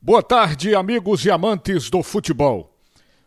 Boa 0.00 0.22
tarde, 0.22 0.76
amigos 0.76 1.24
e 1.24 1.30
amantes 1.30 1.90
do 1.90 2.04
futebol. 2.04 2.72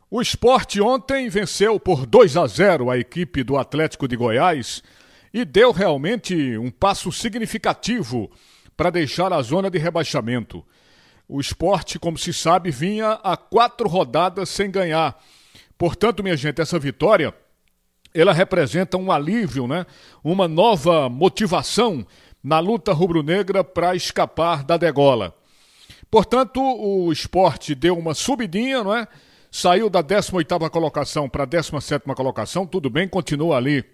O 0.09 0.21
esporte 0.21 0.79
ontem 0.79 1.27
venceu 1.27 1.77
por 1.77 2.05
2 2.05 2.37
a 2.37 2.47
0 2.47 2.89
a 2.89 2.97
equipe 2.97 3.43
do 3.43 3.57
Atlético 3.57 4.07
de 4.07 4.15
Goiás 4.15 4.81
e 5.33 5.43
deu 5.43 5.73
realmente 5.73 6.57
um 6.57 6.71
passo 6.71 7.11
significativo 7.11 8.31
para 8.77 8.89
deixar 8.89 9.33
a 9.33 9.41
zona 9.41 9.69
de 9.69 9.77
rebaixamento. 9.77 10.65
O 11.27 11.41
esporte, 11.41 11.99
como 11.99 12.17
se 12.17 12.31
sabe, 12.31 12.71
vinha 12.71 13.19
a 13.21 13.35
quatro 13.35 13.89
rodadas 13.89 14.47
sem 14.47 14.71
ganhar. 14.71 15.21
Portanto, 15.77 16.23
minha 16.23 16.37
gente, 16.37 16.61
essa 16.61 16.79
vitória 16.79 17.35
ela 18.13 18.31
representa 18.31 18.97
um 18.97 19.11
alívio, 19.11 19.67
né? 19.67 19.85
uma 20.23 20.47
nova 20.47 21.09
motivação 21.09 22.07
na 22.41 22.59
luta 22.59 22.93
rubro-negra 22.93 23.61
para 23.61 23.93
escapar 23.93 24.63
da 24.63 24.77
degola. 24.77 25.35
Portanto, 26.11 26.61
o 26.61 27.09
esporte 27.09 27.73
deu 27.73 27.97
uma 27.97 28.13
subidinha, 28.13 28.83
não 28.83 28.93
é? 28.93 29.07
Saiu 29.49 29.89
da 29.89 30.03
18ª 30.03 30.69
colocação 30.69 31.29
para 31.29 31.45
a 31.45 31.47
17ª 31.47 32.13
colocação, 32.13 32.67
tudo 32.67 32.89
bem, 32.89 33.07
continua 33.07 33.55
ali, 33.55 33.85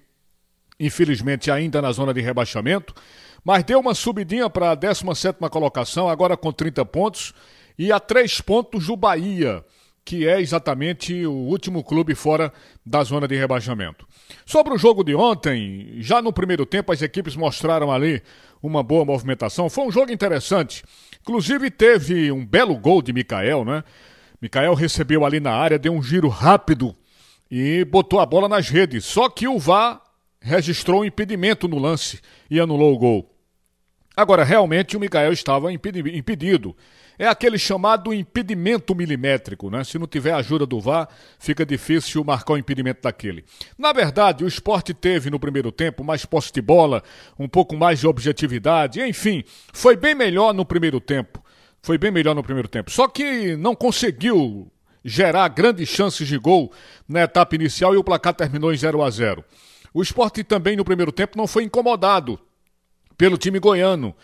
infelizmente 0.80 1.52
ainda 1.52 1.80
na 1.80 1.92
zona 1.92 2.14
de 2.14 2.22
rebaixamento, 2.22 2.94
mas 3.46 3.64
deu 3.64 3.80
uma 3.80 3.94
subidinha 3.94 4.50
para 4.50 4.72
a 4.72 4.78
17ª 4.78 5.48
colocação, 5.50 6.10
agora 6.10 6.36
com 6.36 6.52
30 6.52 6.84
pontos, 6.86 7.34
e 7.78 7.92
a 7.92 8.00
3 8.00 8.42
pontos 8.42 8.88
do 8.88 8.96
Bahia, 8.96 9.64
que 10.08 10.26
é 10.26 10.40
exatamente 10.40 11.26
o 11.26 11.34
último 11.34 11.84
clube 11.84 12.16
fora 12.16 12.54
da 12.86 13.04
zona 13.04 13.28
de 13.28 13.36
rebaixamento. 13.36 14.08
Sobre 14.46 14.74
o 14.74 14.78
jogo 14.78 15.04
de 15.04 15.14
ontem, 15.14 15.98
já 15.98 16.22
no 16.22 16.32
primeiro 16.32 16.66
tempo 16.66 16.94
as 16.94 17.02
equipes 17.02 17.36
mostraram 17.36 17.92
ali 17.92 18.24
uma 18.64 18.82
boa 18.82 19.04
movimentação, 19.04 19.70
foi 19.70 19.86
um 19.86 19.92
jogo 19.92 20.10
interessante. 20.10 20.82
Inclusive 21.20 21.70
teve 21.70 22.32
um 22.32 22.46
belo 22.46 22.78
gol 22.78 23.02
de 23.02 23.12
Mikael, 23.12 23.66
né? 23.66 23.84
Mikael 24.42 24.74
recebeu 24.76 25.26
ali 25.26 25.42
na 25.42 25.52
área, 25.52 25.78
deu 25.78 25.92
um 25.92 26.02
giro 26.02 26.30
rápido 26.30 26.96
e 27.52 27.84
botou 27.84 28.22
a 28.22 28.26
bola 28.26 28.48
nas 28.48 28.70
redes. 28.70 29.04
Só 29.04 29.28
que 29.28 29.46
o 29.46 29.60
VAR 29.60 30.02
registrou 30.40 31.02
um 31.02 31.06
impedimento 31.06 31.68
no 31.68 31.78
lance 31.78 32.22
e 32.50 32.62
anulou 32.62 32.96
o 32.96 32.98
gol. 32.98 33.37
Agora, 34.18 34.44
realmente 34.44 34.98
o 34.98 35.00
Mikael 35.00 35.32
estava 35.32 35.72
impedido. 35.72 36.76
É 37.20 37.28
aquele 37.28 37.60
chamado 37.60 38.12
impedimento 38.12 38.96
milimétrico, 38.96 39.70
né? 39.70 39.84
Se 39.84 40.00
não 40.00 40.08
tiver 40.08 40.34
ajuda 40.34 40.66
do 40.66 40.82
VAR, 40.82 41.08
fica 41.38 41.64
difícil 41.64 42.24
marcar 42.24 42.54
o 42.54 42.58
impedimento 42.58 43.04
daquele. 43.04 43.46
Na 43.78 43.94
verdade, 43.94 44.44
o 44.44 44.48
esporte 44.48 44.92
teve 44.92 45.30
no 45.30 45.40
primeiro 45.40 45.72
tempo 45.72 46.04
mais 46.04 46.26
posse 46.26 46.52
de 46.52 46.64
bola, 46.64 47.04
um 47.38 47.48
pouco 47.48 47.78
mais 47.78 48.00
de 48.00 48.08
objetividade, 48.08 49.00
enfim, 49.04 49.44
foi 49.72 49.96
bem 49.96 50.16
melhor 50.16 50.52
no 50.52 50.66
primeiro 50.66 51.00
tempo. 51.00 51.44
Foi 51.84 52.00
bem 52.00 52.10
melhor 52.10 52.34
no 52.34 52.42
primeiro 52.42 52.68
tempo. 52.68 52.90
Só 52.90 53.08
que 53.08 53.56
não 53.56 53.76
conseguiu 53.76 54.68
gerar 55.06 55.48
grandes 55.50 55.90
chances 55.90 56.28
de 56.28 56.40
gol 56.40 56.72
na 57.08 57.22
etapa 57.22 57.54
inicial 57.54 57.94
e 57.94 57.98
o 57.98 58.04
placar 58.04 58.34
terminou 58.34 58.74
em 58.74 58.78
0 58.78 59.04
a 59.04 59.12
0. 59.12 59.46
O 59.94 60.02
esporte 60.02 60.44
também 60.44 60.76
no 60.76 60.84
primeiro 60.84 61.12
tempo 61.12 61.38
não 61.38 61.46
foi 61.46 61.64
incomodado 61.64 62.40
pelo 63.18 63.38
time 63.38 63.60
goiano. 63.60 64.16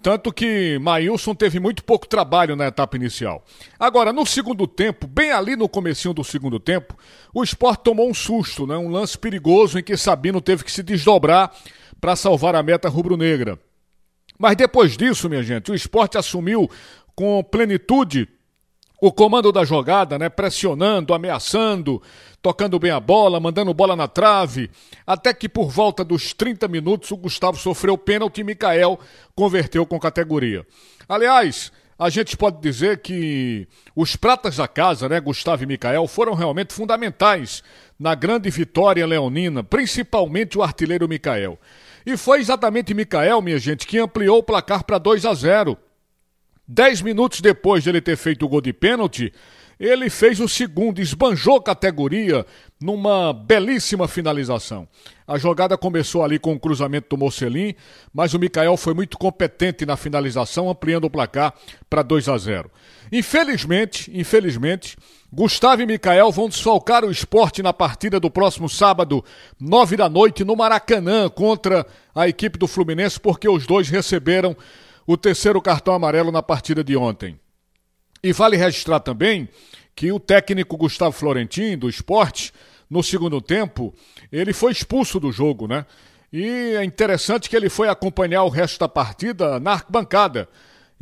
Tanto 0.00 0.32
que 0.32 0.78
Maílson 0.78 1.34
teve 1.34 1.58
muito 1.58 1.82
pouco 1.82 2.06
trabalho 2.06 2.54
na 2.54 2.68
etapa 2.68 2.96
inicial. 2.96 3.44
Agora, 3.78 4.12
no 4.12 4.24
segundo 4.24 4.66
tempo, 4.66 5.08
bem 5.08 5.32
ali 5.32 5.56
no 5.56 5.68
comecinho 5.68 6.14
do 6.14 6.22
segundo 6.22 6.60
tempo, 6.60 6.96
o 7.34 7.42
Sport 7.42 7.80
tomou 7.80 8.08
um 8.08 8.14
susto, 8.14 8.64
né? 8.64 8.76
um 8.76 8.88
lance 8.88 9.18
perigoso 9.18 9.78
em 9.78 9.82
que 9.82 9.96
Sabino 9.96 10.40
teve 10.40 10.62
que 10.62 10.70
se 10.70 10.84
desdobrar 10.84 11.52
para 12.00 12.14
salvar 12.14 12.54
a 12.54 12.62
meta 12.62 12.88
rubro-negra. 12.88 13.58
Mas 14.38 14.56
depois 14.56 14.96
disso, 14.96 15.28
minha 15.28 15.42
gente, 15.42 15.72
o 15.72 15.74
esporte 15.74 16.16
assumiu 16.16 16.70
com 17.14 17.42
plenitude 17.42 18.28
o 19.02 19.10
comando 19.10 19.50
da 19.50 19.64
jogada, 19.64 20.16
né, 20.16 20.28
pressionando, 20.28 21.12
ameaçando, 21.12 22.00
tocando 22.40 22.78
bem 22.78 22.92
a 22.92 23.00
bola, 23.00 23.40
mandando 23.40 23.74
bola 23.74 23.96
na 23.96 24.06
trave, 24.06 24.70
até 25.04 25.34
que 25.34 25.48
por 25.48 25.68
volta 25.70 26.04
dos 26.04 26.32
30 26.32 26.68
minutos 26.68 27.10
o 27.10 27.16
Gustavo 27.16 27.58
sofreu 27.58 27.98
pênalti 27.98 28.42
e 28.42 28.44
Mikael 28.44 29.00
converteu 29.34 29.84
com 29.84 29.98
categoria. 29.98 30.64
Aliás, 31.08 31.72
a 31.98 32.08
gente 32.10 32.36
pode 32.36 32.60
dizer 32.60 33.02
que 33.02 33.66
os 33.96 34.14
pratas 34.14 34.58
da 34.58 34.68
casa, 34.68 35.08
né, 35.08 35.18
Gustavo 35.18 35.64
e 35.64 35.66
Mikael, 35.66 36.06
foram 36.06 36.34
realmente 36.34 36.72
fundamentais 36.72 37.60
na 37.98 38.14
grande 38.14 38.50
vitória 38.50 39.04
leonina, 39.04 39.64
principalmente 39.64 40.56
o 40.56 40.62
artilheiro 40.62 41.08
Mikael. 41.08 41.58
E 42.06 42.16
foi 42.16 42.38
exatamente 42.38 42.94
Mikael, 42.94 43.42
minha 43.42 43.58
gente, 43.58 43.84
que 43.84 43.98
ampliou 43.98 44.38
o 44.38 44.44
placar 44.44 44.84
para 44.84 44.98
2 44.98 45.26
a 45.26 45.34
0 45.34 45.76
Dez 46.66 47.02
minutos 47.02 47.40
depois 47.40 47.82
de 47.82 47.90
ele 47.90 48.00
ter 48.00 48.16
feito 48.16 48.46
o 48.46 48.48
gol 48.48 48.60
de 48.60 48.72
pênalti, 48.72 49.32
ele 49.82 50.08
fez 50.08 50.38
o 50.38 50.48
segundo, 50.48 51.00
esbanjou 51.00 51.60
categoria 51.60 52.46
numa 52.80 53.32
belíssima 53.32 54.06
finalização. 54.06 54.86
A 55.26 55.38
jogada 55.38 55.76
começou 55.76 56.22
ali 56.22 56.38
com 56.38 56.52
o 56.52 56.60
cruzamento 56.60 57.08
do 57.10 57.18
Mocelin, 57.18 57.74
mas 58.14 58.32
o 58.32 58.38
Mikael 58.38 58.76
foi 58.76 58.94
muito 58.94 59.18
competente 59.18 59.84
na 59.84 59.96
finalização, 59.96 60.70
ampliando 60.70 61.06
o 61.06 61.10
placar 61.10 61.52
para 61.90 62.02
2 62.02 62.28
a 62.28 62.38
0. 62.38 62.70
Infelizmente, 63.10 64.08
infelizmente, 64.14 64.96
Gustavo 65.32 65.82
e 65.82 65.86
Mikael 65.86 66.30
vão 66.30 66.48
desfalcar 66.48 67.04
o 67.04 67.10
esporte 67.10 67.60
na 67.60 67.72
partida 67.72 68.20
do 68.20 68.30
próximo 68.30 68.68
sábado, 68.68 69.24
9 69.58 69.96
da 69.96 70.08
noite, 70.08 70.44
no 70.44 70.54
Maracanã, 70.54 71.28
contra 71.28 71.84
a 72.14 72.28
equipe 72.28 72.56
do 72.56 72.68
Fluminense, 72.68 73.18
porque 73.18 73.48
os 73.48 73.66
dois 73.66 73.88
receberam 73.88 74.56
o 75.06 75.16
terceiro 75.16 75.60
cartão 75.60 75.94
amarelo 75.94 76.30
na 76.30 76.42
partida 76.42 76.82
de 76.82 76.96
ontem. 76.96 77.38
E 78.22 78.32
vale 78.32 78.56
registrar 78.56 79.00
também 79.00 79.48
que 79.94 80.12
o 80.12 80.20
técnico 80.20 80.76
Gustavo 80.76 81.12
Florentin, 81.12 81.76
do 81.76 81.88
esporte, 81.88 82.52
no 82.88 83.02
segundo 83.02 83.40
tempo, 83.40 83.94
ele 84.30 84.52
foi 84.52 84.72
expulso 84.72 85.18
do 85.18 85.32
jogo, 85.32 85.66
né? 85.66 85.86
E 86.32 86.74
é 86.76 86.84
interessante 86.84 87.48
que 87.48 87.56
ele 87.56 87.68
foi 87.68 87.88
acompanhar 87.88 88.44
o 88.44 88.48
resto 88.48 88.78
da 88.78 88.88
partida 88.88 89.60
na 89.60 89.72
arquibancada. 89.72 90.48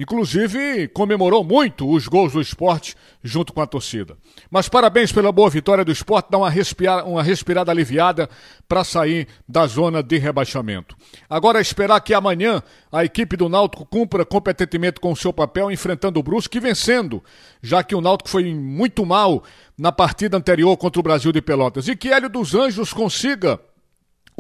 Inclusive, 0.00 0.88
comemorou 0.88 1.44
muito 1.44 1.87
os 1.87 2.09
gols 2.09 2.33
do 2.33 2.41
esporte 2.41 2.97
junto 3.22 3.53
com 3.53 3.61
a 3.61 3.66
torcida. 3.66 4.16
Mas 4.50 4.66
parabéns 4.66 5.12
pela 5.12 5.31
boa 5.31 5.50
vitória 5.50 5.84
do 5.84 5.93
esporte, 5.93 6.31
dá 6.31 6.38
uma, 6.38 6.49
respira 6.49 7.05
uma 7.05 7.22
respirada 7.22 7.71
aliviada 7.71 8.27
para 8.66 8.83
sair 8.83 9.28
da 9.47 9.66
zona 9.66 10.03
de 10.03 10.16
rebaixamento. 10.16 10.97
Agora 11.28 11.59
é 11.59 11.61
esperar 11.61 12.00
que 12.00 12.15
amanhã 12.15 12.62
a 12.91 13.05
equipe 13.05 13.37
do 13.37 13.47
Náutico 13.47 13.84
cumpra 13.84 14.25
competentemente 14.25 14.99
com 14.99 15.12
o 15.12 15.16
seu 15.16 15.34
papel, 15.34 15.71
enfrentando 15.71 16.19
o 16.19 16.22
Brusque 16.22 16.56
e 16.56 16.62
vencendo, 16.62 17.22
já 17.62 17.84
que 17.84 17.94
o 17.94 18.00
Náutico 18.00 18.31
foi 18.31 18.55
muito 18.55 19.05
mal 19.05 19.44
na 19.77 19.93
partida 19.93 20.34
anterior 20.34 20.75
contra 20.78 20.99
o 20.99 21.03
Brasil 21.03 21.31
de 21.31 21.43
Pelotas. 21.43 21.88
E 21.88 21.94
que 21.94 22.09
Hélio 22.09 22.31
dos 22.31 22.55
Anjos 22.55 22.94
consiga 22.94 23.61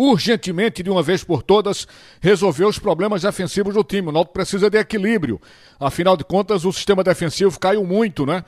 urgentemente, 0.00 0.82
de 0.82 0.88
uma 0.88 1.02
vez 1.02 1.22
por 1.22 1.42
todas, 1.42 1.86
resolver 2.22 2.64
os 2.64 2.78
problemas 2.78 3.20
defensivos 3.20 3.74
do 3.74 3.84
time. 3.84 4.08
O 4.08 4.12
Náutico 4.12 4.32
precisa 4.32 4.70
de 4.70 4.78
equilíbrio. 4.78 5.38
Afinal 5.78 6.16
de 6.16 6.24
contas, 6.24 6.64
o 6.64 6.72
sistema 6.72 7.04
defensivo 7.04 7.60
caiu 7.60 7.84
muito, 7.84 8.24
né? 8.24 8.42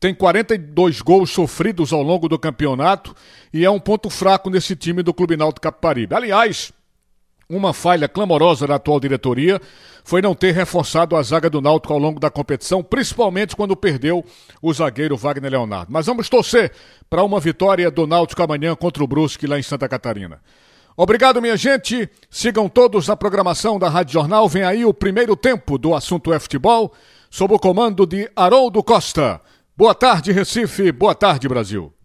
Tem 0.00 0.12
42 0.12 1.00
gols 1.00 1.30
sofridos 1.30 1.92
ao 1.92 2.02
longo 2.02 2.28
do 2.28 2.36
campeonato 2.36 3.14
e 3.52 3.64
é 3.64 3.70
um 3.70 3.78
ponto 3.78 4.10
fraco 4.10 4.50
nesse 4.50 4.74
time 4.74 5.00
do 5.00 5.14
Clube 5.14 5.36
Náutico 5.36 5.62
Caparibe. 5.62 6.12
Aliás, 6.12 6.72
uma 7.48 7.72
falha 7.72 8.08
clamorosa 8.08 8.66
da 8.66 8.74
atual 8.74 8.98
diretoria 8.98 9.60
foi 10.02 10.20
não 10.20 10.34
ter 10.34 10.52
reforçado 10.52 11.14
a 11.14 11.22
zaga 11.22 11.48
do 11.48 11.60
Náutico 11.60 11.92
ao 11.92 12.00
longo 12.00 12.18
da 12.18 12.30
competição, 12.30 12.82
principalmente 12.82 13.54
quando 13.54 13.76
perdeu 13.76 14.24
o 14.60 14.74
zagueiro 14.74 15.16
Wagner 15.16 15.52
Leonardo. 15.52 15.92
Mas 15.92 16.06
vamos 16.06 16.28
torcer 16.28 16.72
para 17.08 17.22
uma 17.22 17.38
vitória 17.38 17.90
do 17.92 18.08
Náutico 18.08 18.42
amanhã 18.42 18.74
contra 18.74 19.04
o 19.04 19.06
Brusque 19.06 19.46
lá 19.46 19.56
em 19.56 19.62
Santa 19.62 19.88
Catarina. 19.88 20.40
Obrigado, 20.96 21.42
minha 21.42 21.56
gente. 21.56 22.08
Sigam 22.30 22.68
todos 22.68 23.10
a 23.10 23.16
programação 23.16 23.78
da 23.78 23.88
Rádio 23.88 24.14
Jornal. 24.14 24.48
Vem 24.48 24.62
aí 24.62 24.84
o 24.84 24.94
primeiro 24.94 25.36
tempo 25.36 25.76
do 25.76 25.94
assunto 25.94 26.32
é 26.32 26.38
futebol, 26.38 26.92
sob 27.30 27.52
o 27.52 27.58
comando 27.58 28.06
de 28.06 28.30
Haroldo 28.34 28.82
Costa. 28.82 29.40
Boa 29.76 29.94
tarde, 29.94 30.32
Recife. 30.32 30.90
Boa 30.90 31.14
tarde, 31.14 31.46
Brasil. 31.48 31.95